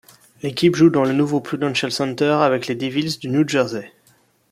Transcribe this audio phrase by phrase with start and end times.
[0.41, 3.91] L'équipe joue dans le nouveau Prudential Center avec les Devils du New Jersey.